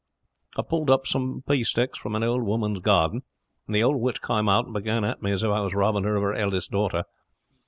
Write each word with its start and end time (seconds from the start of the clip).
I 0.55 0.61
have 0.61 0.69
pulled 0.69 0.89
up 0.89 1.05
some 1.05 1.43
pea 1.47 1.63
sticks 1.63 1.99
from 1.99 2.15
an 2.15 2.23
old 2.23 2.41
woman's 2.41 2.79
garden; 2.79 3.21
and 3.67 3.75
the 3.75 3.83
ould 3.83 3.97
witch 3.97 4.19
came 4.19 4.49
out 4.49 4.65
and 4.65 4.73
began 4.73 5.03
at 5.03 5.21
me 5.21 5.31
as 5.31 5.43
if 5.43 5.51
I 5.51 5.61
was 5.61 5.75
robbing 5.75 6.05
her 6.05 6.15
of 6.15 6.23
her 6.23 6.33
eldest 6.33 6.71
daughter. 6.71 7.03